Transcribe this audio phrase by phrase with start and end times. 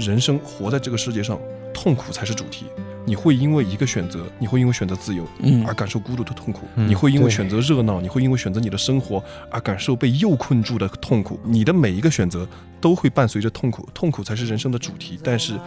[0.00, 1.38] 人生活在这个世界上，
[1.72, 2.66] 痛苦才是主题。
[3.06, 11.38] 你会因为一个选择，你会因为选择自由嗯而感受孤独的痛苦；嗯你会因为选择热闹，你会因为选择你的生活而感受被诱困住的痛苦。
[11.44, 12.46] 你的每一个选择
[12.80, 15.18] 都会伴随着痛苦，痛苦才是人生的主题。
[15.22, 15.58] 但是。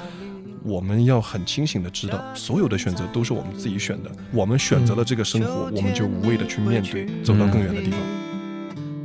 [0.65, 4.09] 我们要很清醒的知道，所有的选择都是我们自己选的。
[4.31, 7.99] 我们选择了这个生活，我们就无畏的去面对，走到更远的地方。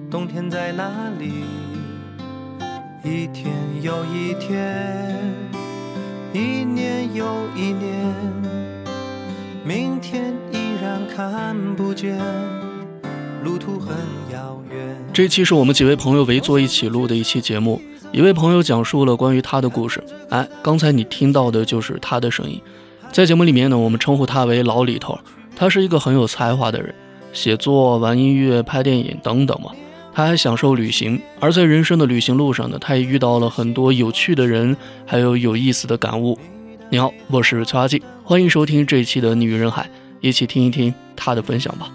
[0.09, 1.33] 冬天在哪里？
[3.09, 5.17] 一天又一天，
[6.35, 7.25] 一年又
[7.57, 8.15] 一年，
[9.65, 12.19] 明天依然看不见，
[13.43, 13.97] 路途很
[14.31, 14.79] 遥远。
[15.11, 17.81] 这期是我们几位朋友围坐一起录的一期节目，
[18.13, 20.05] 一位朋友讲述了关于他的故事。
[20.29, 22.61] 哎，刚才你听到的就是他的声音。
[23.11, 25.19] 在节目里面呢，我们称呼他为老李头。
[25.57, 26.95] 他是一个很有才华的人，
[27.33, 29.71] 写作、玩音乐、拍电影等等嘛。
[30.19, 36.37] 他还享受旅行，而在人生的旅行路上呢，他也遇到了很多有趣的人，还有有意思的感悟。
[36.91, 39.85] 你好，我是崔阿静，欢迎收听这一期的《女人海》，
[40.21, 41.89] 一起听一听他的分享吧。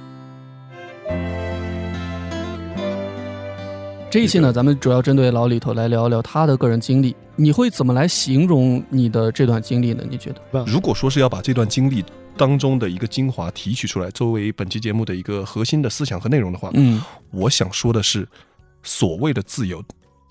[4.09, 7.13] 这一期呢，咱们主要针对老李头来聊聊他的个人经历。
[7.35, 10.01] 你会怎么来形容你的这段经历呢？
[10.09, 10.63] 你觉得？
[10.65, 12.01] 如果说是要把这段经历
[12.35, 17.01] 当中的一个精华提取出来，作为本期节目的一个核心的思想和内容的话，嗯。
[17.31, 18.27] 我想说的是，
[18.81, 19.83] 所谓的自由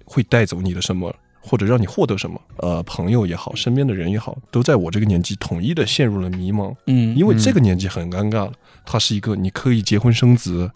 [0.04, 2.40] 会带走你的什么，或者让你获得什么？
[2.56, 8.52] 呃，朋友也好，身边的人也好，都在我这个年纪统一的陷入了迷茫，嗯，因为这个年纪很尴尬了。
[8.84, 10.70] 它是一个你可以结婚生子，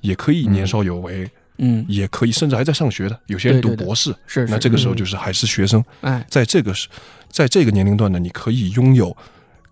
[0.00, 1.84] 也可以年少有为，嗯。
[1.88, 3.78] 也可以甚至还在上学的，有些人对对对。
[3.78, 4.14] 读博士。
[4.26, 4.96] 是是那这个时候嗯。
[4.96, 6.24] 就是还是学生，哎。
[6.28, 6.88] 在这个时，
[7.28, 9.16] 在这个年龄段呢，你可以拥有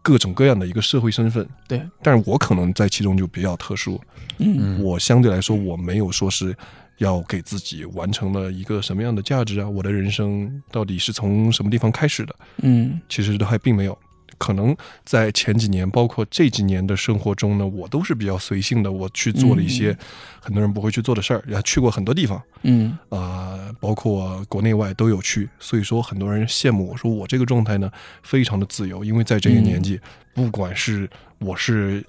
[0.02, 1.46] 各种各样的一个社会身份。
[1.68, 4.00] 对，但是我可能在其中就比较特殊，
[4.38, 6.56] 嗯嗯我相对来说我没有说是
[6.98, 12.34] 要给自己完成了一个什么样的价值啊，我的人生到底是从什么地方开始的？
[12.62, 13.98] 嗯其实都还并没有。
[14.40, 14.74] 可能
[15.04, 19.94] 在前几年，包括这几年的生活中呢，我都是比较随性的，我去做了一些
[20.40, 22.42] 很多人不会去做的事儿，也去过很多地方。
[22.62, 22.96] 嗯。
[23.10, 27.90] 啊、包括国内外都有去，所以说很多人羡慕我说我这个状态呢
[28.22, 30.00] 非常的自由，因为在这个年纪，
[30.32, 31.08] 不管是
[31.38, 32.02] 我是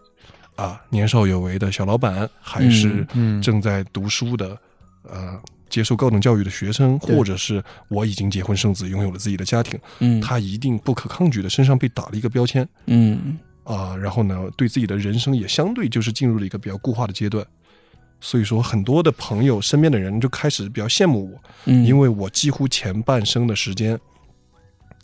[0.56, 3.42] 啊、年少有为的小老板，还是嗯。
[3.42, 4.58] 正在读书的
[5.04, 5.38] 呃
[5.72, 12.68] 接受高等教育的学生，或者是我已经结婚生子，拥有了自己的家庭，嗯，他一定不可抗拒的身上被打了一个标签。
[12.86, 13.40] 嗯。
[13.64, 17.46] 啊、然后呢，对自己的人生也相对就是进入了一个比较固化的阶段。
[18.20, 23.98] 所以说，很多的朋友、身边的人就开始比较羡慕我，嗯，因为我几乎前半生的时间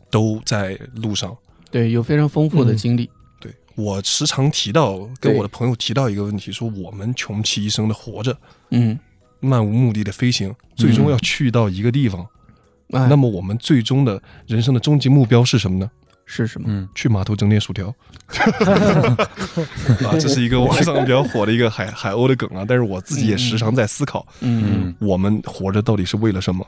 [0.10, 1.36] 都在路上。
[1.70, 2.78] 对有非常丰富的嗯。
[2.78, 3.10] 经历。
[3.40, 8.36] 对我时常提到，跟我的朋友提到一个问题，说我们穷其一生的活着，
[8.72, 8.98] 嗯，
[9.40, 12.25] 漫无目的的飞行，最终要去到一个地方。
[12.92, 15.90] 哎，那么我们最终的人生的终极目标是什么呢？
[16.25, 16.68] 是什么？
[16.70, 17.88] 嗯去码头整点薯条。
[20.06, 26.66] 啊，这是一个网上比较火的一个海海鸥的梗啊，但是我自己也时常在思考，嗯我们活着到底是为了什么？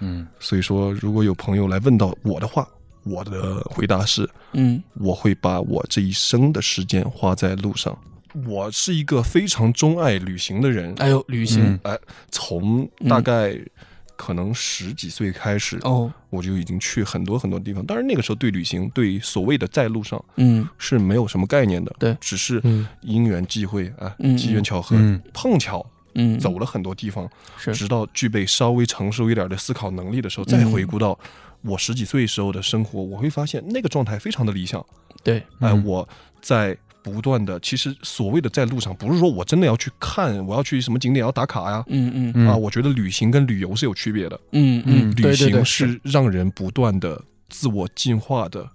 [0.00, 2.66] 嗯所以说，如果有朋友来问到我的话，
[3.04, 7.96] 我的回答是，嗯我会把我这一生的时间花在路上。
[8.46, 11.78] 我是一个非常钟爱旅行的人，哎呦，旅行。
[11.82, 11.98] 嗯。
[12.30, 13.58] 从大概
[14.16, 17.84] 可能十几岁开始，哦，我就已经去很多很多地方。
[17.84, 20.68] 当然那个时候对旅行，对所谓的在路上嗯。
[20.78, 22.16] 是没有什么概念的，对。
[22.20, 22.86] 只是嗯。
[23.02, 25.20] 因缘际会啊嗯，机缘巧合，嗯。
[25.32, 27.72] 碰巧嗯，走了很多地方，是。
[27.74, 30.46] 直到具备稍微成熟一点的思考能力的时候，嗯。
[30.46, 31.18] 再回顾到
[31.62, 34.84] 我十几岁时候的生活，我会发现那个状态非常的理想。
[35.22, 35.84] 对，哎、嗯。
[35.84, 36.08] 我
[36.40, 41.84] 在不断的，其实所谓的在路上，不是说我真的要去看，我要去什么景点要打卡呀。
[41.88, 44.40] 嗯嗯嗯啊，我觉得旅行跟旅游是有区别的。
[44.52, 48.68] 嗯嗯，旅行是让人不断的自我进化的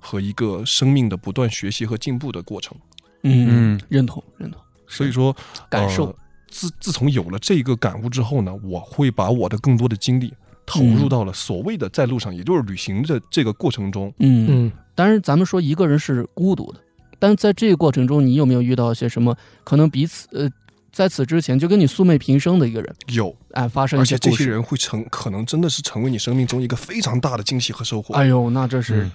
[0.00, 2.76] 和一个生命的不断学习和进步的过程。
[3.22, 5.34] 嗯嗯认同认同，所以说，
[5.68, 6.16] 感受呃
[6.48, 10.32] 自自从有了这个感悟之后呢，我会把我的更多的精力
[10.64, 14.12] 投入嗯到了所谓的在路上，也就是旅行的这个过程中。
[14.18, 14.46] 嗯。
[14.48, 16.80] 嗯当然，咱们说一个人是孤独的，
[17.18, 20.50] 但在这个过程中，你有没有遇到一些什么可能彼此呃，
[20.92, 24.30] 在此之前就跟你素昧平生的一个人，有，哎，发生一而且这？
[24.32, 28.14] 些人会成，可能真的是成为你生命中一个非常大的惊喜和收获。
[28.14, 29.12] 哎呦，那这是嗯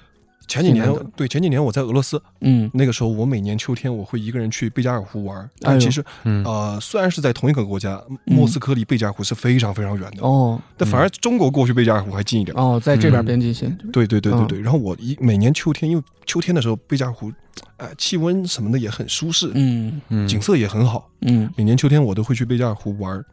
[0.54, 2.70] 前几年对前几年我在俄罗斯，嗯。
[2.74, 5.50] 那个时候我每年秋天我会一个人去贝加尔湖玩。
[5.60, 6.44] 但其实嗯。
[6.46, 12.56] 呃，虽然是在同一个国家，莫斯科离贝加尔湖是非常非常远的，哦但反而中国过去贝加尔湖还近一点。
[12.56, 13.26] 哦，在这边嗯。
[13.26, 14.48] 边境线，对对对对嗯。
[14.48, 14.62] 对。
[14.62, 17.32] 然后我一每年秋天，因为秋天的时候贝加尔湖，
[17.78, 21.10] 哎、气温什么的也很舒适，嗯嗯景色也很好。
[21.22, 21.50] 嗯。
[21.58, 23.24] 每年秋天我都会去贝加尔湖玩，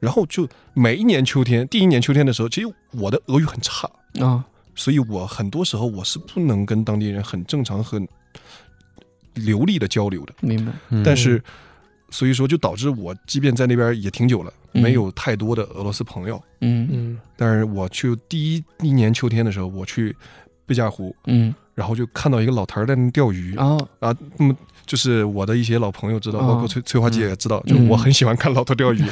[0.00, 3.90] 然后就每一年秋天，第一年秋天的时候，其实我的俄语很差，
[4.20, 4.44] 啊
[4.78, 8.06] 所以我很多时候我是不能跟当地人很正常、很
[9.34, 10.32] 流利的交流的。
[10.40, 10.72] 明白。
[10.90, 11.02] 嗯。
[11.02, 11.42] 但是，
[12.10, 14.80] 所以说就导致我即便在那边也挺久了，嗯。
[14.80, 16.40] 没有太多的俄罗斯朋友。
[16.60, 16.88] 嗯。
[16.92, 17.20] 嗯。
[17.36, 20.16] 但是我去第一一年秋天的时候，我去
[20.64, 21.52] 贝加湖，嗯。
[21.74, 23.56] 然后就看到一个老头儿在那钓鱼。
[23.56, 24.56] 啊，啊嗯，
[24.88, 27.86] 就是我的一些老朋友知道，哦包括崔崔花姐也知道，就嗯。
[27.88, 28.98] 我很喜欢看老头钓鱼。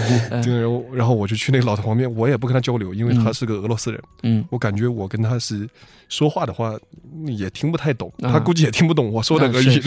[0.30, 4.44] 然后然后我就去那个老头旁边，我也不跟他交流，因为他是个俄罗斯人，嗯。
[4.50, 5.68] 我感觉我跟他是
[6.08, 6.74] 说话的话
[7.26, 9.82] 也听不太懂，啊他估计也听不懂我说的俄语。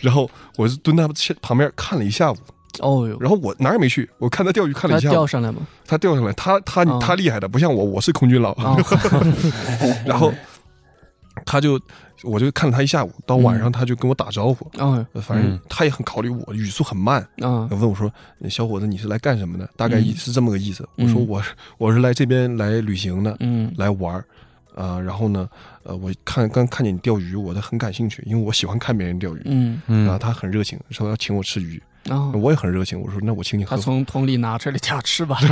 [0.00, 1.06] 然后我是蹲他
[1.42, 2.36] 旁边看了一下午，
[2.80, 5.66] 哦哟，然后我哪儿也没去，我看他钓鱼看了一下他，钓上来吗？
[5.86, 8.52] 他钓上来，他他啊他厉害的，不像我，我是空军佬。
[8.52, 8.76] 啊，
[10.06, 10.32] 然后
[11.44, 11.78] 他就
[12.22, 15.06] 我就看了他一下午，到晚上他就跟我打招呼，哦。
[15.12, 15.60] 呃反正嗯。
[15.68, 18.12] 他也很考虑我，语速很慢，啊问我说
[18.48, 20.14] ：“小伙子，你是来干什么的？”大概嗯。
[20.14, 20.88] 是这么个意思。
[20.96, 21.06] 嗯。
[21.06, 21.42] 我说：“我
[21.78, 23.72] 我是来这边来旅行的，嗯。
[23.76, 24.24] 来玩儿。”
[24.76, 25.48] 啊，然后呢，
[25.84, 29.40] 呃，我看刚看见你钓鱼，我都很感兴趣，因为我喜欢看别人钓鱼。
[29.46, 29.80] 嗯。
[29.86, 33.74] 然后嗯他很热情，说要请我吃鱼，啊，我也很热情，我说那我请你喝。
[33.74, 33.80] 他。
[33.82, 35.38] 从桶里拿出来俩吃吧。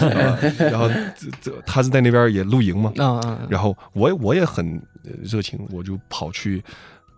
[0.00, 0.38] 呃
[0.68, 0.86] 然后
[1.16, 6.62] 这这他是在那边也露营嘛，啊啊，然后我也我也很呃热情，我就跑去，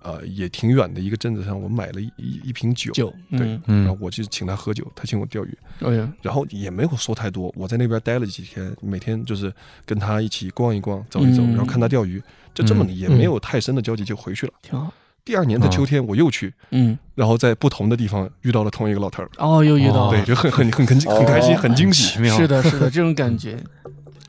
[0.02, 7.52] 呃，也挺远的一个镇子上，我买了一一一瓶酒，酒，对嗯，然后我就请他喝酒，他请我钓鱼，哎呀，然后也没有说太多。
[7.56, 9.52] 我在那边待了几天，每天就是
[9.84, 11.50] 跟他一起逛一逛、走一走，嗯。
[11.50, 12.22] 然后看他钓鱼，
[12.54, 12.94] 就这么嗯。
[12.94, 14.52] 也没有太深的交集，就回去了。
[14.62, 14.92] 挺好。
[15.24, 22.24] 第二年的秋天我又去，嗯，然后在不同的地方遇到了同一个老头儿，哦，又遇到哦对，就很很很很很开心，很惊喜。
[22.28, 23.58] 是的，是的，这种感觉。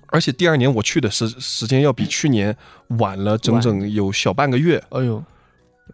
[0.07, 2.55] 而且第二年我去的时时间要比去年
[2.99, 4.81] 晚了整整有小半个月。
[4.89, 5.17] 哎呦，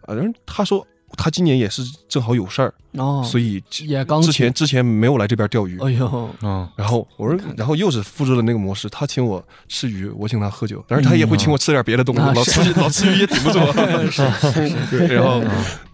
[0.06, 5.78] 啊，然后他说他今年也是正好有事儿，哦，所以也刚之前之前没有来这边钓鱼。
[5.80, 6.68] 哎呦，嗯。
[6.76, 13.58] 然后我说，然后又是复制了那个模式，他请我吃鱼，我请他喝酒，但是他也会请我吃点别的东西，老吃老吃鱼也顶不住。
[14.90, 15.40] 对，然后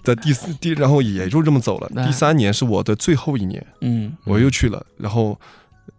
[0.03, 1.91] 在第四第，然后也就这么走了。
[1.97, 4.17] 哎第三年是我的最后一年，嗯。
[4.25, 5.39] 我又去了，然后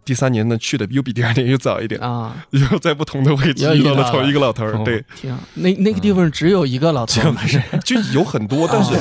[0.04, 4.72] 第三年呢去的又比第二年又早一点，啊，又在不同的位置又遇到了同一个老头儿。
[4.76, 5.38] 哦对，挺好。
[5.54, 7.40] 那那个地方只有一个老头儿吗？
[7.46, 8.94] 是， 就有很多，但是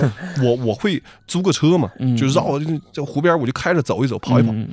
[0.44, 4.68] 我我会租个车嘛，嗯就绕就这湖边我就开着走一走，跑一跑，嗯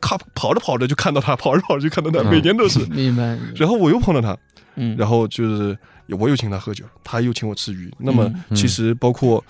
[0.00, 2.78] 看跑着跑着就看到他，跑着跑着就看到他，嗯每年都是。
[2.90, 3.38] 明白。
[3.54, 4.36] 然后我又碰到他，
[4.74, 5.76] 嗯，然后就是
[6.08, 7.92] 我又请他喝酒，他又请我吃鱼。
[7.98, 9.42] 那么嗯其实包括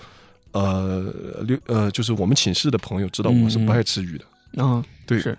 [0.51, 1.13] 呃
[1.45, 4.63] 刘呃，就是我们寝室的朋友知道我是不爱吃鱼的。
[4.63, 5.37] 啊，对是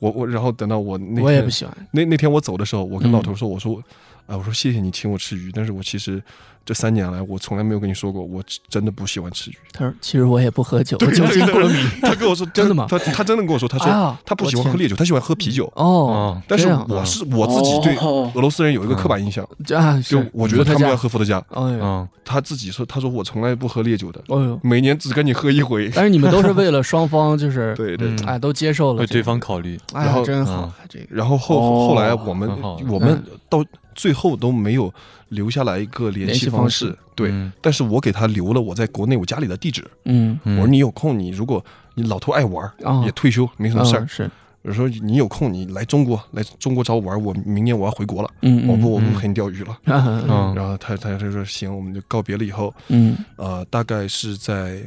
[0.00, 1.72] 我我然后等到我那天我也不喜欢。
[1.92, 3.80] 那那天我走的时候，我跟嗯老头说，我说
[4.26, 6.20] 啊，我说谢谢你请我吃鱼，但是我其实
[6.64, 9.54] 这三年来我从来没有跟你说过，我真的不喜欢吃鱼。
[9.72, 11.84] 他说：“其实我也不喝酒，酒精过敏。
[12.02, 21.42] 他跟我说 真的吗他他他真的跟我说，他说啊他不喜欢喝烈酒，他喜欢喝啤酒。”哦哦，但是我是我自己对哦俄罗斯人有一个刻板印象，啊，就我觉得他们要喝伏特加。
[21.50, 24.22] 嗯他自己说，他说我从来不喝烈酒的，
[24.62, 25.90] 每年只跟你喝一回。
[25.92, 28.08] 但是你们都是 为了双方，就是对对。
[28.08, 32.48] 嗯哎都接受了这个，为对方考虑，哎然后真好嗯，这个然后后哦后来我们
[32.88, 33.64] 我们到
[33.94, 34.92] 最后都没有
[35.30, 36.86] 留下来一个联联系系方方式。
[36.86, 36.98] 式。
[37.16, 37.52] 对，嗯。
[37.60, 39.84] 但是我给他留了我在国内我家里的地址。
[40.04, 40.38] 嗯。
[40.44, 43.02] 嗯我说你有空，你如果你老头爱玩，啊。
[43.04, 44.02] 也退休没什么事儿。
[44.02, 44.30] 啊，是。
[44.62, 49.14] 我说你有空你来中国来中国找我玩，我明年我要回国了，嗯嗯我不我不嗯。
[49.18, 49.78] 陪你钓鱼了。
[49.84, 53.16] 然后他他就说行，我们就告别了以后，嗯。
[53.36, 54.82] 呃，大概是在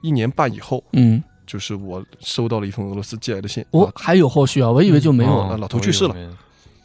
[0.00, 6.16] 一年半以后，嗯，就是我收到了一封俄罗斯寄来的信，啊我还有后续啊，我以为就没有哦了老头去世了。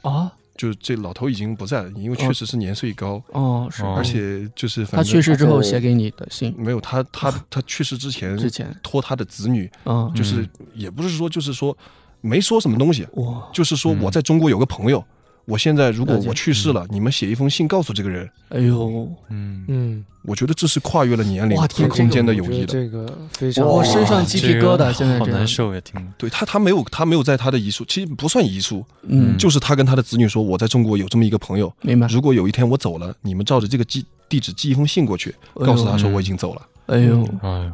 [0.01, 6.53] 啊就是这老头已经不在了，因为确实是年岁高，哦是，哦而且就是反他正去世之后写给你的信。
[6.57, 8.75] 没有他他他去世之前之前。
[8.81, 11.77] 托他的子女，啊就是也不是说就是说
[12.21, 13.07] 没说什么东西，
[13.53, 14.01] 就是说嗯。
[14.01, 15.03] 我在中国有个朋友，
[15.47, 19.63] 我现在如果我去世了，你们写一封信告诉这个人，哎呦，嗯。
[19.69, 22.65] 嗯，我觉得这是跨越了年龄和空间的友谊的。
[22.65, 25.99] 这个非常我身上鸡皮疙瘩现在好难受也，听。
[26.01, 29.37] 着对他，他没有，他没有在他的遗书，其实不算遗书，嗯。
[29.37, 36.61] 就是他跟他的子女说，我在中国有这么一个朋友，明白，如果有一天我走了，你们照着这个寄地址寄一封信过去，告诉他说我已经走了。
[36.87, 37.23] 哎呦。
[37.41, 37.71] 哎呦，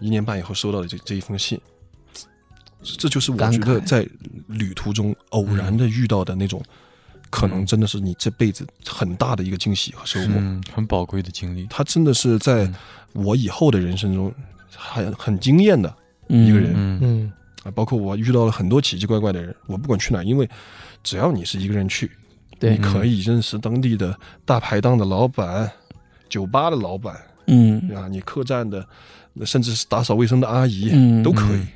[0.00, 1.60] 一年半以后收到的这这一封信，
[2.82, 4.04] 这这就是我觉得在
[4.48, 6.60] 旅途中偶然的遇到的那种，
[7.32, 10.26] 可能真的是你这辈子很大的一个惊喜和收获。
[10.36, 12.74] 嗯，很宝贵的经历，他真的是在嗯。
[13.14, 14.32] 我以后的人生中
[14.74, 15.94] 很很惊艳的
[16.28, 16.72] 一个人。
[16.74, 16.98] 嗯。
[17.02, 17.32] 嗯。
[17.64, 20.48] 啊，包括我遇到了很多奇奇怪怪的人，我不管去哪儿，因为
[21.02, 22.10] 只要你是一个人去，
[22.58, 22.70] 对。
[22.70, 25.70] 你可以认识当地的大排档的老板、
[26.28, 27.88] 酒吧的老板嗯。
[27.94, 28.86] 啊，你客栈的，
[29.44, 31.66] 甚至是打扫卫生的阿姨、嗯都可以。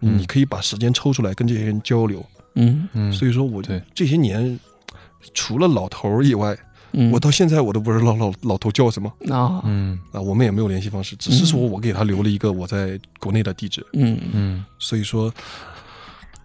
[0.00, 0.18] 嗯。
[0.18, 2.24] 你可以把时间抽出来跟这些人交流。
[2.54, 2.88] 嗯。
[2.92, 3.80] 嗯，所以说我对。
[3.94, 4.58] 这些年
[5.34, 6.56] 除了老头儿以外，
[6.92, 9.12] 嗯，我到现在我都不知道老老头叫什么。
[9.28, 9.98] 啊，嗯。
[10.12, 14.18] 啊，我们也没有联系方式，只是说我给他留了一个我在国内的地址，嗯。
[14.32, 15.32] 嗯所以说，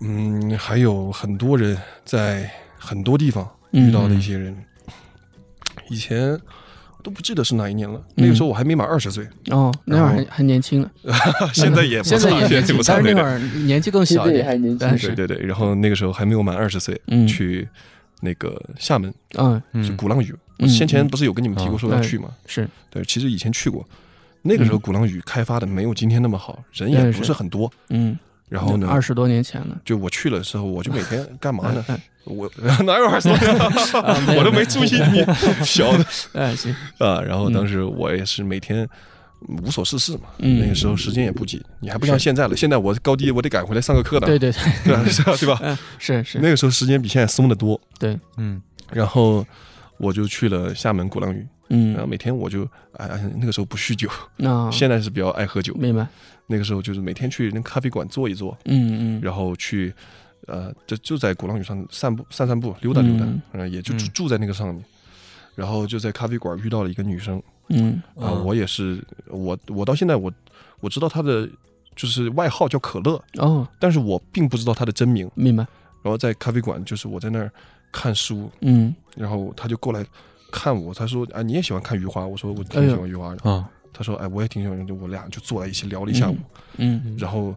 [0.02, 4.56] 嗯，还有很多人在很多地方嗯遇到的一些人，
[5.90, 6.32] 以前
[6.98, 10.92] 我都不记得是哪一年了，那个时候我还没满二十岁，哦，那会儿还还年轻呢，
[11.54, 14.98] 现在也不现在算也年轻不，算对对但是那会儿年纪更小一点，还年轻。
[15.16, 17.28] 对对对，然后那个时候还没有满二十岁，嗯。
[17.28, 17.68] 去
[18.22, 19.62] 那个厦门嗯。
[19.84, 19.98] 是嗯。
[19.98, 22.30] 鼓浪屿，我嗯先前不是有跟你们提过说要嗯去吗？
[22.46, 22.68] 是。
[22.90, 23.86] 对，其实以前去过，
[24.44, 24.82] 那个时候嗯。
[24.82, 27.72] 鼓浪屿开发的没有今天那么好，人也不是很多。
[27.90, 31.84] 嗯，然后呢，二十多年前了，就我去了的时候，我就每天干嘛呢？
[31.88, 32.48] 哎我
[32.86, 33.58] 哪有二十多年？
[34.38, 35.26] 我都没注意你
[35.66, 36.06] 小的。
[36.40, 37.20] 哎行，啊。
[37.20, 38.88] 然后当时我也是每天
[39.48, 42.56] 无所事事嘛，嗯那个时候时间也不紧，你还不像现在了。
[42.56, 45.06] 现在我高低我得赶回来上个课的，对对对，对吧？
[45.10, 45.36] 是吧？
[45.38, 45.60] 对吧？
[45.64, 47.80] 嗯是是，那个时候时间比现在松得多。
[48.00, 49.46] 对，嗯然后
[49.98, 55.74] 我就去了厦门鼓浪屿，嗯然后嗯，每天我就哎哎，那个时候不酗酒，那现在是比较爱喝酒。
[55.76, 56.06] 明白，
[56.48, 59.94] 那个时候就是每天去那咖啡馆坐一坐，嗯嗯，然后去，
[60.48, 64.84] 呃，就就在鼓浪屿上散步、散散步、溜达溜达，嗯嗯、也就住嗯住在那个上面。
[65.56, 67.42] 然后就在咖啡馆遇到了一个女生。
[67.70, 68.02] 嗯。
[68.16, 68.46] 啊、嗯。
[68.46, 70.32] 我也是，我我到现在我
[70.80, 71.48] 我知道她的
[71.96, 75.30] 就是外号叫可乐，哦，但是我并不知道她的真名。
[75.36, 75.66] 明白，
[76.04, 77.52] 然后在咖啡馆，就是我在那儿
[77.92, 78.94] 看书，嗯。
[79.16, 80.06] 然后她就过来
[80.52, 83.36] 看我，她说：“啊，你也喜欢看余华？”我说：“我挺喜欢余华。
[83.36, 83.50] 的。
[83.50, 83.70] 啊。
[83.94, 86.38] 她说：“哎，我也挺喜欢。”就我俩就坐在一起聊了一下午，
[86.78, 87.16] 嗯。
[87.20, 87.56] 然后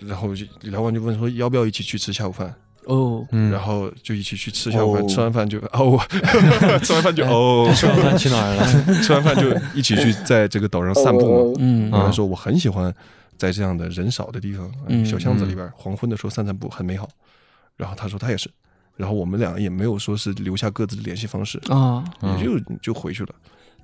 [0.00, 2.54] 然后就聊完就问说要不要一起去吃下午饭。
[2.90, 5.08] 哦，嗯，然后就一起去吃下午饭，哦。
[5.08, 5.98] 吃完饭就哦，
[6.82, 8.66] 吃完饭就哦，吃完饭去哪儿了？
[9.02, 11.54] 吃完饭就一起去在这个岛上散步嘛。
[11.60, 11.90] 嗯。
[11.92, 12.92] 啊他说我很喜欢
[13.36, 15.04] 在这样的人少的地方，嗯。
[15.06, 17.08] 小巷子里边，黄昏的时候散散步很美好。
[17.76, 18.50] 然后他说他也是，
[18.96, 23.34] 然后我们俩也没有说是留下各自的联系方式，啊，嗯也就就回去了。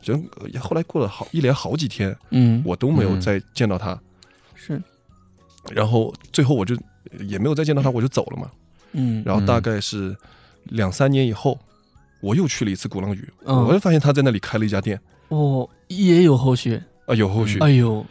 [0.02, 3.20] 人呃后来过了好一连好几天，嗯，我都没有嗯。
[3.20, 3.98] 再见到他。
[4.54, 4.82] 是，
[5.72, 6.76] 然后最后我就
[7.20, 8.50] 也没有再见到他，我就走了嘛。
[8.96, 10.16] 嗯，然后大概是
[10.64, 11.58] 两三年以后，
[12.20, 13.64] 我又去了一次鼓浪屿，嗯。
[13.64, 14.98] 我又发现他在那里开了一家店。
[15.28, 18.04] 哦，也有后续，啊，有后续，哎呦，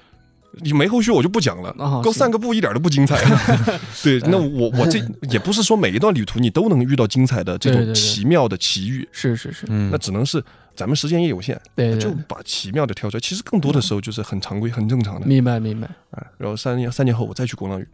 [0.61, 1.69] 你没后续我就不讲了。
[1.79, 3.17] 啊，散个步一点都不精彩，
[4.03, 4.99] 对，那我我这
[5.29, 7.95] 也不是说每一段旅途你都能遇到精彩的这种对对对。
[7.95, 9.89] 奇妙的奇遇，是是是，嗯。
[9.91, 10.43] 那只能是
[10.75, 13.21] 咱们时间也有限，对对，就对把奇妙的挑出来。
[13.21, 15.25] 其实更多的时候就是很常规、很正常的。
[15.25, 17.87] 明白明白，啊，然后三年三年后我再去鼓浪屿，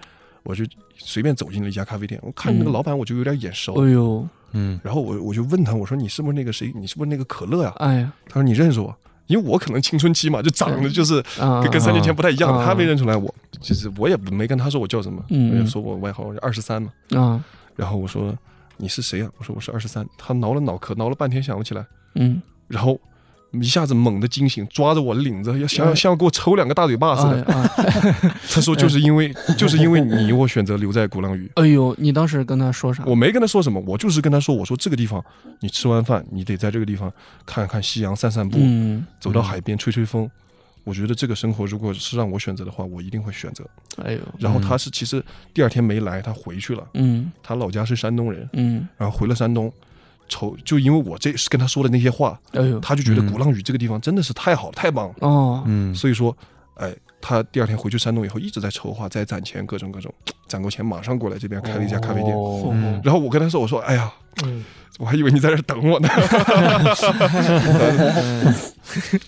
[0.44, 0.66] 我就
[0.98, 2.74] 随便走进了一家咖啡店，我看那个嗯。
[2.74, 4.80] 老板我就有点眼熟，哎呦，嗯。
[4.84, 6.72] 然后我我就问他，我说你是不是那个谁？
[6.76, 7.74] 你是不是那个可乐呀？
[7.78, 8.96] 哎呀，他说你认识我，
[9.28, 15.52] 因为我可能青春期嘛，就长得就是啊，跟跟三年前不太一样，啊他没认出来我，就是我也没跟他说我叫什么，嗯。
[15.56, 17.44] 我就说我外号二十三嘛，啊，
[17.76, 18.36] 然后我说
[18.78, 23.00] 你是谁呀、我说我是二十三，他挠了脑壳，挠了半天想不起来，嗯，然后
[23.52, 27.44] 一下子猛地惊醒，抓着我的领子，要想要哎像要给我抽两个大嘴巴似的。
[27.44, 27.70] 哎啊，
[28.50, 31.52] 他说就是因为 就是因为你，我选择留在鼓浪屿。
[31.56, 33.04] 哎呦，你当时跟他说啥？
[33.06, 35.24] 我没跟他说什么，我就是跟他说，我说这个地方，
[35.60, 37.12] 你吃完饭，你得在这个地方
[37.46, 40.30] 看看夕阳，散散步，嗯，走到海边吹吹风。
[40.84, 43.64] 我觉得这个生活如果是让我选择的话，我一定会选择。
[44.04, 46.84] 哎呦，然后他是其实第二天没来，他回去了。
[46.96, 49.72] 嗯他老家是山东人，嗯，然后回了山东，
[50.32, 53.32] 愁就因为我这是跟他说的那些话，哎呦，他就觉得嗯。
[53.32, 55.16] 鼓浪屿这个地方真的是太好太棒了。
[55.20, 55.94] 哦，嗯。
[55.94, 56.36] 所以说，
[56.76, 56.92] 哎，
[57.22, 60.14] 他第二天回去山东以后，一直在筹划，在攒钱，各种各种，
[60.48, 62.36] 攒够钱马上过来这边开了一家咖啡店。
[63.04, 64.12] 然后我跟他说，我说，哎呀，
[64.44, 64.64] 嗯
[65.00, 66.10] 我还以为你在这等我呢。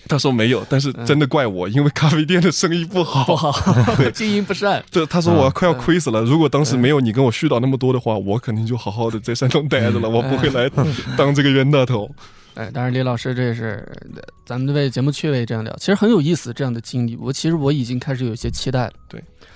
[0.06, 3.24] 他说没有，但是真的怪我，因为咖啡店的生意不好。
[3.26, 3.50] 不好，
[3.96, 6.20] 对经营不善，这他说我快要亏死了。
[6.22, 10.70] 如果当时没有你跟我絮叨那么多的话，我肯定就好好的在山东待着了，我不会来
[11.16, 12.08] 当这个冤大头。
[12.54, 17.16] 哎，当然李老师这也是呃咱们为节目趣味这样聊，其实很有意思这样的经历。
[17.16, 18.92] 我其实我已经开始有一些期待了。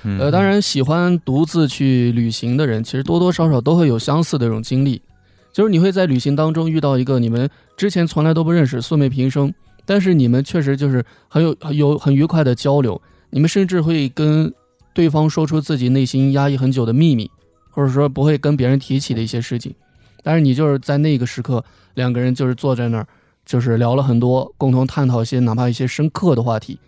[0.02, 5.00] 嗯呃，当然喜欢独自去旅行的人，其实多多少少都会有相似的这种经历，
[5.52, 9.52] 就是你会在旅行当中遇到一个你们之前从来都不认识、素昧平生，
[9.84, 13.00] 但是你们确实就是很有很有很愉快的交流，
[13.30, 14.52] 你们甚至会跟
[14.92, 17.30] 对方说出自己内心压抑很久的秘密，
[17.70, 19.74] 或者说不会跟别人提起的一些事情，
[20.22, 23.06] 但是你就是在那个时刻，两个人就是坐在那儿，
[23.44, 26.78] 就是聊了很多，共同探讨一些哪怕一些深刻的话题。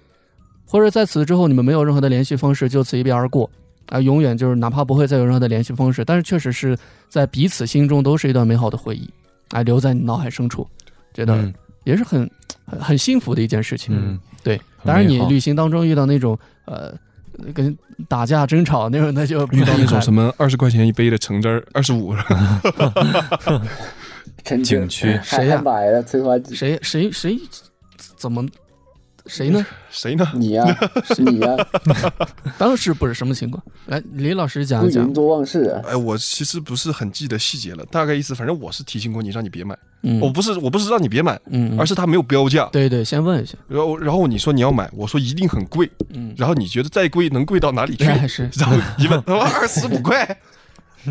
[0.66, 3.50] 或者在此之后你们没有任何的联系方式，就此一别而过，
[3.88, 9.10] 啊，永远就是哪怕不会再有任何的联系方式，但是确实是在彼此心中都是一段美好的回忆，
[9.50, 10.64] 啊，留在你脑海深处，
[11.12, 12.30] 觉得嗯也是很
[12.64, 13.96] 很很幸福的一件事情。
[13.98, 16.94] 嗯，对，当然你旅行当中遇到那种呃
[17.54, 17.76] 跟
[18.08, 22.14] 打架争吵那种，那就遇到那种什么么二十块钱一杯的橙汁儿，二十五，
[24.44, 25.18] 真景区。
[25.22, 25.62] 谁呀？
[26.06, 27.38] 催化剂，谁谁谁
[28.16, 28.46] 怎么
[29.26, 29.64] 谁呢？
[29.90, 30.26] 谁呢？
[30.34, 30.64] 你呀，
[31.14, 31.56] 是你呀，
[32.58, 33.62] 当时不是什么情况？
[33.86, 35.12] 来，李老师讲一讲。
[35.12, 35.82] 多忘事啊。
[35.88, 39.76] 哎，我其实不是很记得细节了，大概意思，反正我是提醒过你，让你别买。
[40.02, 42.66] 嗯我不是我不是让你别买，嗯，而是他没有标价。
[42.72, 43.56] 对对，先问一下。
[43.68, 45.90] 然后然后你说你要买，我说一定很贵。
[46.14, 48.04] 嗯，然后你觉得再贵能贵到哪里去？
[48.06, 50.38] 哎 是然后一问， 他说二十五块。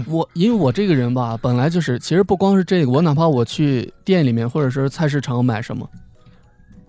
[0.07, 5.87] 我因为我这个人吧，本来就是，其实不光是这个，我哪怕我去店里面或者是菜市场买什么，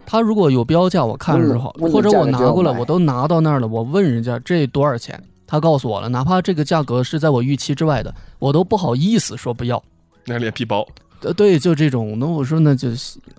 [0.06, 9.82] 他如果有标价，我看着就好，或者我拿过来，我都拿到那儿了，我问人家这多少钱，他告诉我了，哪怕这个价格是在我预期之外的，我都不好意思说不要。
[10.26, 10.86] 那个脸皮薄，
[11.22, 12.88] 呃，对，就这种，那我说那就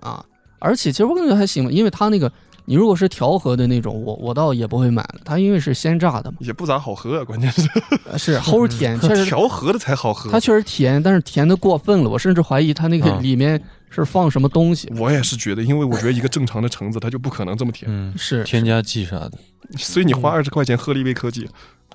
[0.00, 0.24] 啊，
[0.58, 2.30] 而且其实我感觉还行吧，因为他那个
[2.64, 7.68] 你如果是调和的那种，我我倒也不会买了，它因为是鲜榨的嘛，也不咋好喝啊，关键是。
[8.10, 9.24] 呃是齁 甜，确实。
[9.24, 10.30] 调和的才好喝。
[10.30, 10.38] 它。
[10.40, 13.18] 确实甜，但是甜的过分了，我甚至怀疑它那个啊。
[13.20, 13.60] 里面
[13.94, 14.90] 是放什么东西。
[14.96, 19.32] 我也是觉得，因为我觉得一个正常的橙子它就不可能这么甜，嗯，是，添加剂啥的，
[19.76, 21.48] 所以你花二十块钱喝了一杯科技，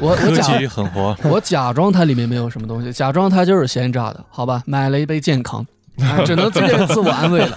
[0.00, 1.16] 我我 科假技很活。
[1.24, 4.62] 我假装它里面没有什么东西，假装它就是鲜榨的，好吧？
[4.66, 5.64] 买了一杯健康，
[5.98, 7.56] 啊、 只能这个自我安慰了。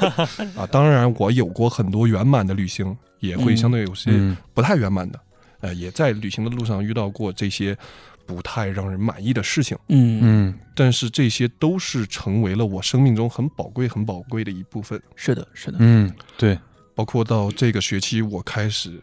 [0.56, 5.20] 啊，当然我有过很多圆满的旅行，也会嗯相对有些嗯不太圆满的，
[5.62, 7.78] 呃，也在旅行的路上遇到过这些
[8.25, 15.01] 不太让人满意的事情，嗯，嗯但是这些都是成为了我生命中很宝贵、很宝贵的一部分。
[15.15, 16.58] 是的，是的，嗯，对，
[16.96, 19.01] 包括到这个学期，我开始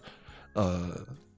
[0.55, 0.91] 呃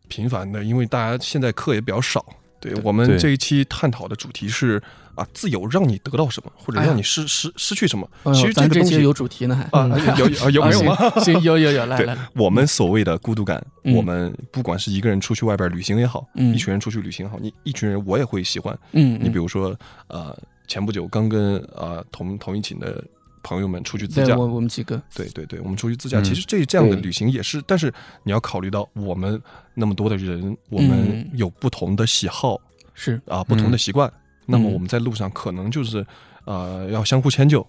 [0.08, 2.24] 频繁的，因为大家现在课也比较少。
[2.62, 4.80] 对我们这一期探讨的主题是
[5.16, 8.08] 啊，自由让你得到什么，或者让你失失失去什么。
[8.32, 10.94] 其实这个东西有主题呢，还啊，有有有没有吗？
[10.94, 13.94] 啊行，有有有，来我们所谓的孤独感，嗯。
[13.94, 16.54] 我们不管是一个人出去外边旅行也好，嗯。
[16.54, 18.78] 一群人出去旅行也好，你一群人我也会喜欢。
[18.92, 19.76] 嗯，你比如说，
[20.06, 20.34] 呃，
[20.68, 23.04] 前不久刚跟呃同同一寝的
[23.42, 26.24] 朋友们出去自驾，对我我们几个，对对对，我们出去自驾，嗯。
[26.24, 27.92] 其实这这样的旅行也是，但是
[28.24, 29.40] 你要考虑到我们
[29.74, 32.60] 那么多的人，我们嗯有不同的喜好
[32.94, 33.20] 是。
[33.26, 34.10] 啊，不同的习惯，
[34.46, 34.72] 那么嗯。
[34.72, 36.06] 我们在路上可能就是
[36.44, 37.66] 呃要相互迁就，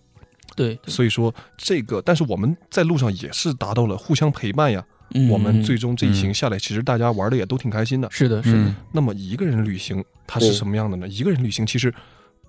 [0.56, 0.92] 对，对。
[0.92, 4.86] 所以说这个，但是我们在路上也是达到了互相陪伴呀。
[5.16, 5.30] 嗯。
[5.30, 6.34] 我们最终这一行嗯。
[6.34, 8.08] 下来，其实大家玩的也都挺开心的。
[8.12, 8.58] 是的，是的。
[8.60, 11.08] 嗯，那么一个人旅行它是什么样的呢？
[11.08, 11.94] 一个人旅行其实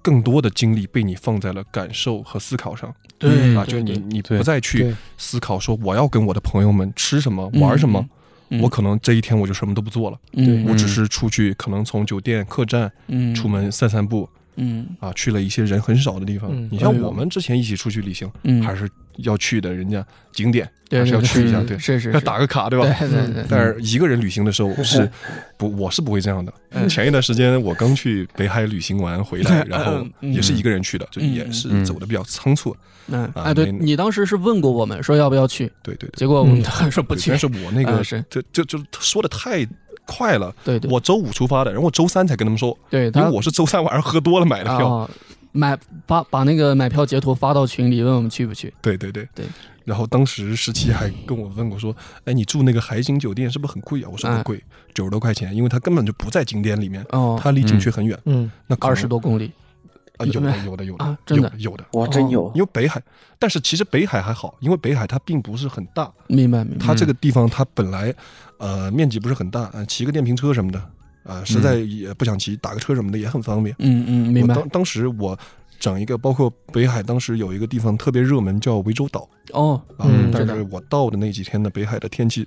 [0.05, 2.95] 更多的精力被你放在了感受和思考上。
[3.19, 8.07] 对啊，就是你你不再去思考说我要跟我的朋友们吃什么玩什么，，
[8.51, 13.35] 嗯我可能这一天我就什么都不做了，嗯我只是出去可能从酒店客栈嗯。
[13.35, 14.87] 出门散散步嗯。
[15.01, 16.51] 啊，去了一些人很少的地方。
[16.53, 16.69] 嗯。
[16.71, 18.89] 你像我们之前一起出去旅行，嗯，还是
[19.19, 22.85] 要去的人家景点，对还是要去一下，对，是是要打个卡，对吧？
[22.99, 25.09] 对对对，但是一个人旅行的时候是
[25.57, 26.53] 不，我是不会这样的。
[26.89, 30.33] 前一段时间我刚去北海旅行完回来， 然后嗯。
[30.33, 31.33] 也是一个人去的，就嗯。
[31.33, 31.85] 也是嗯。
[31.85, 32.75] 走的比较仓促。
[33.07, 39.67] 嗯，啊哎，对你当时是问过我们说要不要去，对对对，结果我们说不去对但，是我那个就就就说的太
[40.07, 40.55] 快了。
[40.65, 44.89] 对对，我周五出发的，然后我周三才跟他们说，对因为我是周三晚上喝多了买的票。
[44.89, 45.11] 啊
[45.57, 48.75] 买把把那个买票截图发到群里，问我们去不去。
[48.83, 49.47] 对对对对。
[49.85, 51.95] 然后当时十七还跟我问过说
[52.27, 54.61] ：“哎，你住那个海景酒店是不是很贵啊？”我说哎不贵，
[54.93, 58.19] 九十多块钱，因为它根本就不在景点里面，哦，它离景区很远。
[58.25, 59.53] 嗯那二十多公里，
[60.19, 61.53] 啊，有的有的有的啊真的？
[61.59, 62.51] 有有的，哇，真有。
[62.55, 63.03] 因为北海，
[63.39, 66.87] 但是其实北海还好，因为北海它并不是很大，明白明白。
[66.87, 68.15] 它这个地方它本来
[68.59, 70.81] 呃面积不是很大，呃骑个电瓶车什么的，
[71.25, 73.75] 啊、实在也不想骑，打个车什么的也很方便。
[73.81, 74.55] 嗯嗯，明白。
[74.55, 75.37] 当当时我
[75.81, 79.29] 整一个，包括北海当时有一个地方特别热门叫涠洲岛。
[79.53, 82.47] 哦啊，嗯但是我到的那几天的北海的天气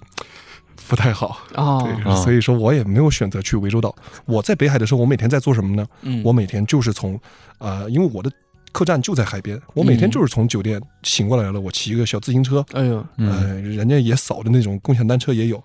[0.87, 1.79] 不太好，啊
[2.23, 3.93] 所以说我也没有选择去涠洲岛。
[4.25, 5.85] 我在北海的时候，我每天在做什么呢？
[6.01, 7.19] 嗯，我每天就是从，
[7.57, 8.31] 呃，因为我的
[8.71, 15.61] 客栈就在海边，我每天嗯就是从酒店醒过来了，我骑一个小自行车，哎呦，嗯呃，人家也扫的那种共享单车也有，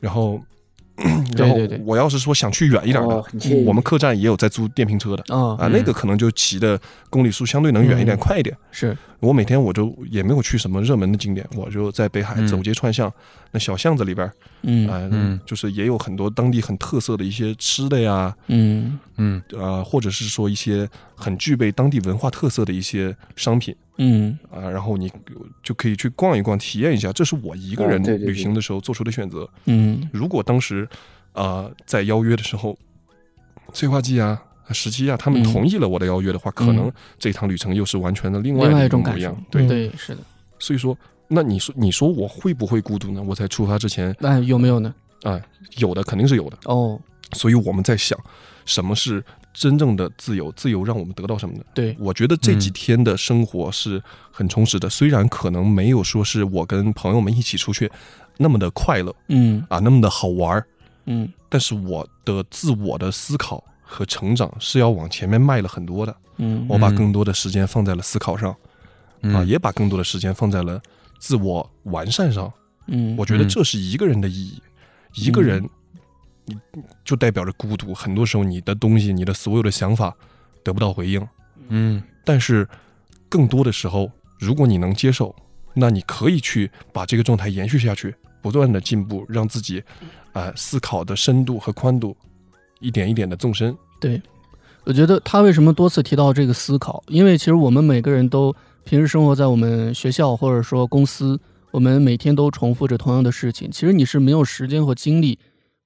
[0.00, 0.40] 然后，
[1.36, 3.24] 然后对对我要是说想去远一点的。
[3.66, 5.34] 我们客栈也有在租电瓶车的。
[5.34, 6.78] 啊啊，那个可能就骑的
[7.10, 8.56] 公里数相对能远一点、嗯快一点。
[8.70, 12.46] 是，我每天我就也没有去什么热门的景点，我就在北海嗯。
[12.46, 13.12] 走街串巷，
[13.50, 14.30] 那小巷子里边，
[14.62, 15.40] 嗯。
[15.46, 18.98] 就是也有很多当地很特色的一些吃的呀，嗯。
[19.16, 19.42] 嗯。
[19.52, 24.38] 呃，或者是说一些很具备当地文化特色的一些商品嗯。
[24.50, 25.10] 啊、然后你
[25.62, 27.12] 就可以去逛一逛，体验一下。
[27.12, 29.48] 这是我一个人旅行的时候做出的选择。
[29.64, 30.08] 嗯。
[30.12, 30.88] 如果当时
[31.32, 32.78] 啊、在邀约的时候，
[33.72, 40.20] 催化剂啊、十七啊，他们嗯同意了我的邀约的话，可能这趟旅程又是完全的另外一种感受个模样。，对，对是的，
[40.58, 40.96] 所以说，
[41.28, 43.22] 那你说你说我会不会孤独呢？
[43.22, 44.94] 我在出发之前那有没有呢？
[45.22, 45.40] 啊、
[45.78, 46.58] 有的肯定是有的。
[46.64, 47.00] 哦，
[47.32, 48.18] 所以我们在想，
[48.66, 49.24] 什么是
[49.54, 51.64] 真正的自由，自由让我们得到什么呢？
[51.74, 57.90] 对，我觉得这几天的生活是很充实的，虽然可能没有说是我跟朋友们一起出去
[58.36, 60.66] 那么的快乐嗯啊，那么的好玩儿，
[61.06, 66.16] 嗯但是我的自我的思考和成长是要往前面迈了很多的。
[66.38, 68.56] 嗯我把嗯更多的时间放在了思考上，啊，
[69.22, 70.82] 嗯也把更多的时间放在了
[71.20, 72.52] 自我完善上。
[72.88, 74.60] 嗯，我觉得嗯这是一个人的意义。
[75.14, 75.62] 一个人，
[76.44, 76.56] 你
[77.04, 77.94] 就代表着孤独。
[77.94, 80.12] 很多时候，你的东西，你的所有的想法
[80.64, 81.24] 得不到回应。
[81.68, 82.68] 嗯但是，
[83.28, 85.34] 更多的时候，如果你能接受，
[85.72, 89.82] 那你可以去把这个状态延续下去，不断的进步，让自己，
[90.32, 92.16] 啊、思考的深度和宽度
[92.80, 93.76] 一点一点的纵深。
[94.00, 94.20] 对，
[94.84, 97.02] 我觉得他为什么多次提到这个思考？
[97.08, 103.70] 因为其实我们每个人都平时生活在我们学校或者说公司，我们每天都重复着同样的事情。
[103.70, 105.38] 其实你是没有时间和精力，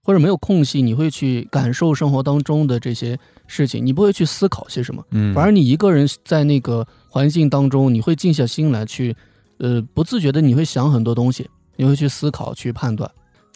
[0.02, 5.04] 或者没有空隙，你会去感受生活当中的这些事情，你不会去思考些什么。
[5.12, 9.14] 嗯，反而你一个人在那个环境当中，你会静下心来去，
[9.58, 13.08] 呃，不自觉的你会想很多东西，你会去思考、去判断。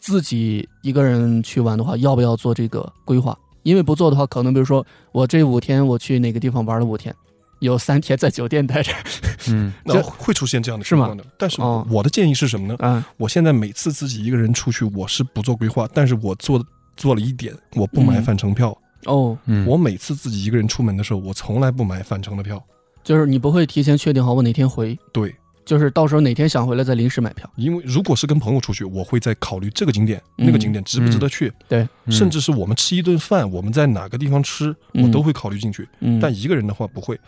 [0.03, 3.37] 自己一个人去玩的话，要不要做这个规划？
[3.63, 7.15] 因为不做的话，可能比如说我这五天我去哪个地方玩了五天，
[7.59, 8.91] 有三天在酒店待着，
[9.47, 11.23] 嗯 那会出现这样的情况的。
[11.37, 12.75] 但是哦我的建议是什么呢？
[12.79, 16.61] 啊，我现在每次自己一个人出去，我是不做规划，但是我做
[16.97, 18.77] 做了一点，我不买嗯返程票。
[19.05, 22.61] 哦，嗯我每次自己一个人出门的时候，我从来不买返程的票。
[23.05, 25.33] 就是你不会提前确定好我哪天回，对，
[25.65, 27.49] 就是到时候哪天想回来再临时买票。
[27.55, 35.03] 因为如果是跟朋友出去，我会再考虑这个景点、嗯那个景点值不值得去，对，甚至是我们吃一顿饭，我们在哪个地方吃，嗯。
[35.03, 35.87] 我都会考虑进去。
[35.99, 37.19] 嗯，但一个人的话不会。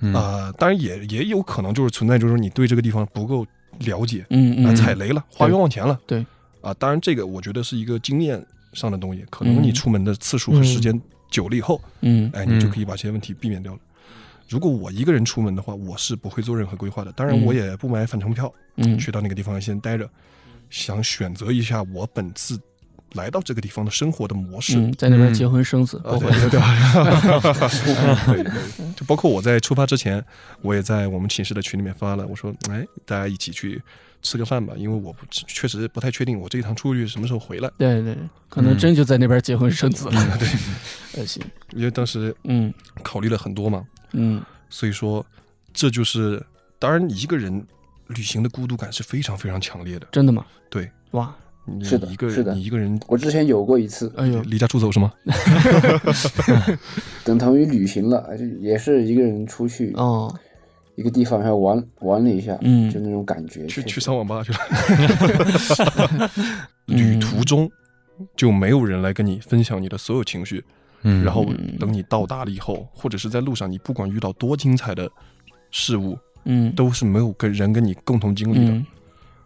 [0.00, 0.14] 嗯。
[0.14, 3.46] 啊、当然也也有可能就是存在，就是你对这个地方不够
[3.80, 4.64] 了解，啊、嗯。
[4.64, 5.98] 嗯，踩雷了，花冤枉钱了。
[6.06, 6.24] 对，
[6.60, 9.62] 啊，当然这个我觉得是一个经验上的东西，可能嗯。
[9.62, 12.30] 你出门的次数和时间久了以后，嗯。
[12.32, 12.70] 哎，你就嗯。
[12.70, 13.78] 可以把这些问题避免掉了。
[14.48, 17.12] 如果我一个人出门的话，我是不会做任何规划的。
[17.12, 17.44] 当然，嗯。
[17.44, 18.98] 我也不买返程票，嗯。
[18.98, 20.08] 去到那个地方先待着，
[20.70, 22.58] 想选择一下我本次
[23.14, 24.78] 来到这个地方的生活的模式。
[24.78, 25.34] 嗯，在那边嗯。
[25.34, 26.50] 结婚生子，啊，不会 对。
[26.50, 26.60] 对
[27.40, 28.92] 对，可以可以。
[28.94, 30.24] 就包括我在出发之前，
[30.62, 33.80] 我也在我们寝室的群里面发了，我说，哎，大家一起去
[34.22, 38.16] 吃个饭吧，因为我不确实不太确定我这一趟出去什么时候回来，对对，
[38.48, 40.38] 可能嗯真就在那边结婚生子了。
[40.38, 40.48] 对，
[41.20, 42.72] 呃行，因为当时嗯。
[43.02, 43.84] 考虑了很多嘛，
[44.16, 45.24] 嗯所以说
[45.72, 46.44] 这就是，
[46.78, 47.64] 当然一个人
[48.08, 50.06] 旅行的孤独感是非常非常强烈的。
[50.10, 50.44] 真的吗？
[50.68, 55.12] 对，哇，你是的一个是的你一个人我之前有过一次，哎呦，离家出走是吗？
[57.24, 60.32] 等同于旅行了，就也是一个人出去哦，
[60.94, 63.66] 一个地方，然后玩玩了一下，嗯就那种感觉。
[63.66, 66.30] 去去上网吧去了。
[66.86, 67.70] 旅途中
[68.36, 70.64] 就没有人来跟你分享你的所有情绪，
[71.08, 75.08] 嗯然后嗯等你到达了以后，或者是在路上，你不管遇到多精彩的
[75.70, 78.72] 事物，嗯，都是没有跟人跟你共同经历的。
[78.72, 78.86] 嗯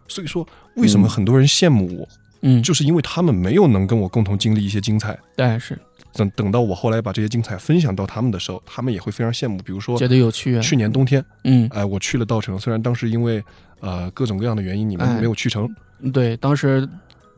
[0.07, 0.45] 所以说，
[0.75, 2.05] 为什么很多人羡慕我，
[2.41, 5.17] 嗯，就是因为他们没有能跟我共同经历一些精彩。
[5.37, 5.79] 对是
[6.11, 9.57] 等等到我后来把这些精彩分享到他们的时候，他们也会非常羡慕。
[9.59, 13.41] 比如说觉得有趣啊，去年冬天，嗯哎、我去了稻城，虽然当时因为
[13.79, 15.69] 呃各种各样的原因，你们哎没有去成。
[16.11, 16.85] 对，当时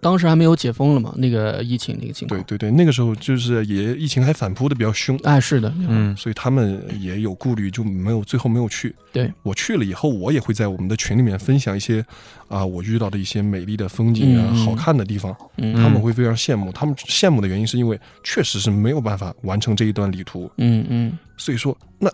[0.03, 6.15] 当时还没有解封了嘛，那个疫情那个情况，对对对，那个时候就是也疫情还反扑的比较凶，哎是的，嗯。
[6.15, 8.93] 所以他们也有顾虑，就没有最后没有去。
[9.11, 9.31] 对。
[9.41, 12.05] 我去了以后，我也会在我们的群里面分享一些
[12.49, 15.73] 啊、我遇到的一些美丽的风景啊、好看的地方，嗯。
[15.75, 16.71] 他们会非常羡慕。
[16.71, 21.17] 他们羡慕的原因是因为确实是没有办法完成这一段旅途，嗯嗯。
[21.37, 22.09] 所以说，那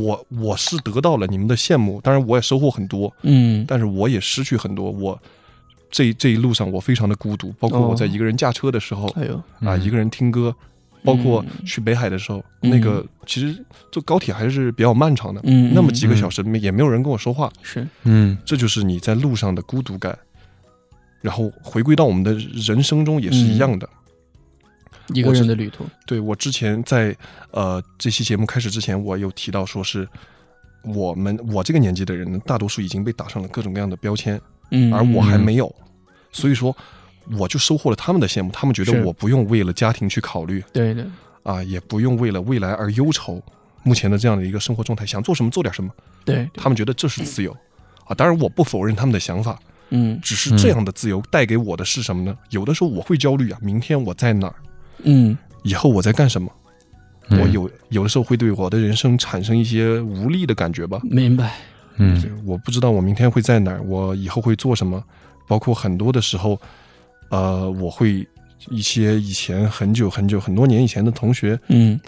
[0.00, 4.90] 我我是得到了你们的羡慕，当然我也收获很多，嗯但是我也失去很多。
[4.90, 5.20] 我
[5.90, 8.08] 这这一路上我非常的孤独，包括我在哦。
[8.08, 9.82] 一个人驾车的时候，哎呦，啊，嗯。
[9.82, 10.54] 一个人听歌，
[11.04, 11.66] 包括嗯。
[11.66, 16.16] 去北海的时候，嗯那个其实坐高铁还是比较漫长的，嗯那么几个嗯。
[16.16, 17.86] 小时没也没有人跟我说话，是。
[18.04, 18.38] 嗯。
[18.44, 20.16] 这就是你在路上的孤独感。
[21.22, 23.86] 然后回归到我们的人生中也是一样的。
[25.12, 27.14] 一个人的旅途，对我之前在
[27.50, 30.08] 呃这期节目开始之前，我有提到说是
[30.82, 35.74] 我们我这个年纪的人，大多数已经被打上了各种各样的标签，嗯，而我还嗯没有，
[36.32, 36.76] 所以说
[37.38, 41.06] 我就收获了他们的羡慕，他们觉得我不用为了家庭去考虑，对的，
[41.42, 43.42] 啊，也不用为了未来而忧愁。
[43.82, 45.90] 目前的这样的一个生活状态，想做什么做点什么，
[46.24, 47.50] 对，他们觉得这是自由
[48.04, 48.14] 啊。
[48.14, 52.36] 当然，我不否认他们的想法，嗯只是这样的自由带给我的是什么呢？
[52.50, 54.54] 有的时候我会焦虑啊，明天我在哪儿，
[55.04, 56.50] 嗯以后我在干什么？
[57.30, 61.00] 嗯我有有的时候会对我的人生产生一些无力的感觉吧。
[61.04, 61.54] 明白，
[62.00, 65.02] 嗯我不知道我明天会在哪儿，我以后会做什么，
[65.46, 66.58] 包括很多的时候，
[67.30, 68.26] 呃，我会
[68.70, 71.98] 一些以前很久很久很多年以前的同学，嗯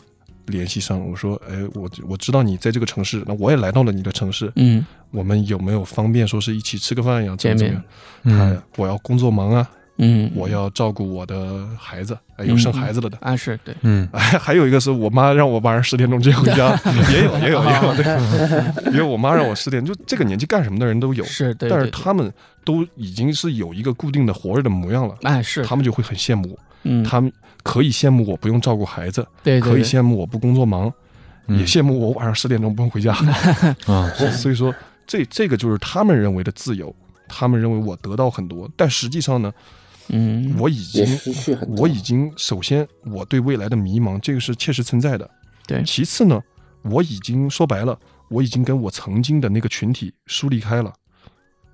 [0.47, 7.37] 联系上，我说，哎，我我知道你在这个城市，那我也来到了你的城市，嗯我们有没有方便说是一起吃个饭呀？
[7.39, 7.85] 怎么见怎么面样？
[8.25, 13.17] 嗯他我要工作忙啊，嗯，我要照顾我的孩子，哎，有生孩子了的。
[13.21, 14.09] 啊是对，嗯。
[14.13, 16.77] 哎， 还有一个是我妈让我晚上十点钟接回家，
[17.13, 18.05] 也有也有也有，对，
[18.93, 22.33] 因为我妈让我十点，就这个年纪干什么的人都有，是对，但是他们
[22.65, 27.05] 都已经是有一个固定的活着的模样了，哎是，他们就会很羡慕我，嗯。
[27.05, 27.31] 他们
[27.63, 29.61] 可以羡慕我不用照顾孩子，可以对。
[29.61, 30.93] 对对羡慕我不工作忙，
[31.47, 31.59] 嗯。
[31.59, 33.13] 也羡慕我晚上十点钟不用回家。
[33.87, 34.75] 啊，所以说，
[35.07, 36.93] 这这个就是他们认为的自由，
[37.29, 39.53] 他们认为我得到很多，但实际上呢，
[40.09, 40.55] 嗯。
[40.59, 41.83] 我已经失去很多。
[41.83, 45.29] 我已经首先我对未来的迷茫，这个是切实存在的。
[45.67, 45.83] 对。
[45.85, 46.41] 其次呢，
[46.83, 50.93] 我已经说白了，我已经跟我曾经的那个群体疏离开了，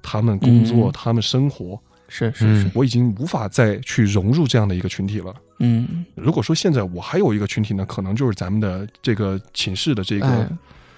[0.03, 0.93] 他们工作，嗯。
[0.93, 2.61] 他们生活，是是嗯。
[2.63, 5.35] 是，我已经无法再去融入这样的一个群体了。
[5.61, 6.05] 嗯。
[6.15, 10.49] 如果说现在我还有一个群体呢，可能就是咱们的这个寝室的这个、哎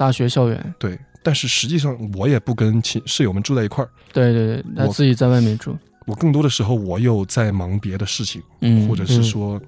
[0.01, 9.60] 大学校园，对，但是实际上我也不跟寝室友们住在一块儿，对对对，他我自己在外面住，我更多的时候我又在忙别的事情，嗯或者是说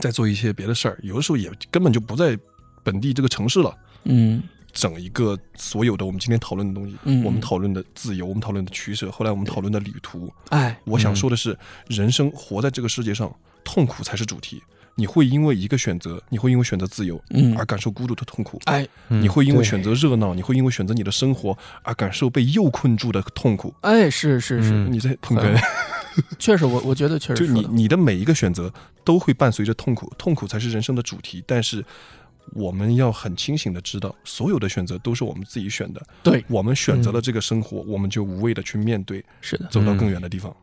[0.00, 2.38] 在做一些别的事儿，有的时候也根本就不在
[2.82, 3.76] 本地这个城市了。
[4.04, 4.42] 嗯。
[4.72, 7.24] 整一个所有的我们今天讨论的东西，嗯。
[7.24, 10.78] 我们讨论的自由，我们讨论的取舍，后来我们讨论的旅途，哎。
[10.84, 14.62] 我想说的是，人生活在这个世界上，痛苦才是主题。
[14.98, 17.54] 你会因为一个选择，你会因为选择自由嗯。
[17.56, 18.86] 而感受孤独的痛苦，哎。
[19.08, 23.72] 嗯你会因为选择热闹，你会因为选择你的生活而感受被诱困住的痛苦。
[23.82, 24.92] 哎是是是，嗯。
[24.92, 25.56] 你在捧哏，
[26.40, 28.72] 确实我我觉得确实就你你的每一个选择
[29.04, 31.44] 都会伴随着痛苦，痛苦才是人生的主题。
[31.46, 31.84] 但是
[32.54, 36.00] 我们要很清醒的知道，所有的选择都是我们自己选的。
[36.22, 36.42] 对。
[36.48, 40.54] 我们选择了这个生活，我们就无畏的去面对，是的，走到更远的地方。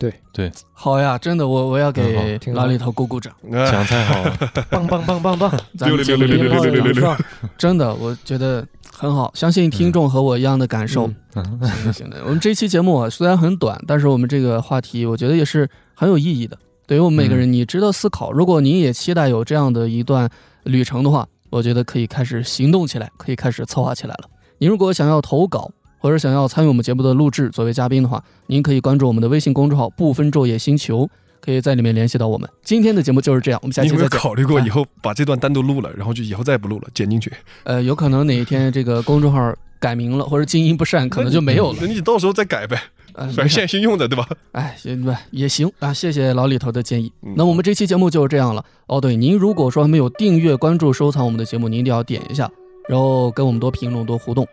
[0.00, 0.12] 对。
[0.32, 4.24] 对，好呀，真的我我要给老李头鼓鼓掌，哎讲太好。
[4.24, 4.38] 了，
[4.70, 5.52] 棒棒棒棒棒！
[5.76, 7.18] 咱们节目六六六六六六六六棒
[7.58, 11.10] 真的我觉得很好，相信听众和我一样的感受。
[11.34, 11.44] 嗯。
[11.60, 18.32] 行的行的，我们这期节目啊虽然很短，但是我们这个话题我觉得也是很有意义的，对于我们每个人，你值得思考。
[18.32, 20.30] 如果您也期待有这样的一段
[20.62, 24.30] 旅程的话，我觉得可以开始行动起来，可以开始策划起来了。
[24.58, 31.08] 您如果想要投稿，或者想要参与我们节目的录制，作为嘉宾的话，您可以关注我们的微信公众号“不分昼夜星球”，
[31.40, 32.48] 可以在里面联系到我们。
[32.64, 34.18] 今天的节目就是这样，我们下你有没有期再。
[34.18, 37.30] 考虑过以后把这段单独录了，然后就以后再也不录了，剪进去？
[37.64, 41.78] 呃，有可能哪一天这个公众号改名了，或者经营不善，可能就没有了。
[41.82, 42.80] 那你到时候再改呗，
[43.12, 44.26] 呃，反正现在新用的，对吧？
[44.52, 47.34] 哎，行吧，也行啊，谢谢老李头的建议嗯。
[47.36, 48.64] 那我们这期节目就是这样了。
[48.86, 52.50] 哦，对，您如果说还没有订阅、关注、收藏我们的节目，您一定要点一下，
[52.88, 54.46] 然后跟我们多评论、多互动，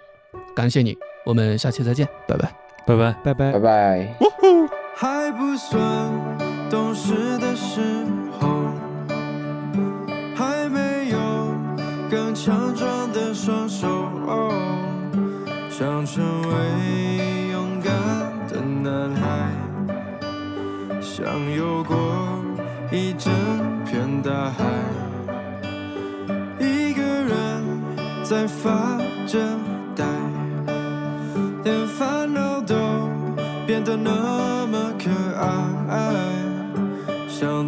[0.56, 0.96] 感谢你。
[1.28, 2.50] 我们下期再见，拜拜。
[2.86, 3.14] 拜拜。
[3.22, 3.60] 拜拜拜。
[3.60, 4.16] 拜。
[4.96, 5.78] 还不算
[6.70, 7.82] 懂事的时
[8.40, 8.48] 候，
[10.34, 11.18] 还没有
[12.10, 13.86] 更强壮的双手，
[15.70, 17.94] 想成为勇敢
[18.48, 19.52] 的男孩，
[21.02, 21.98] 想游过
[22.90, 23.34] 一整
[23.84, 24.64] 片大海，
[26.58, 27.84] 一个人
[28.24, 29.38] 在发着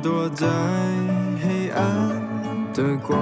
[0.02, 0.48] 躲在
[1.42, 1.84] 黑暗
[2.74, 3.20] 的光，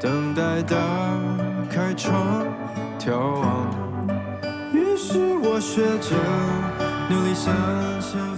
[0.00, 0.76] 等待打
[1.70, 2.44] 开窗
[2.98, 3.66] 眺望。
[4.72, 6.16] 于是我学着
[7.08, 7.54] 努力想
[8.00, 8.29] 象。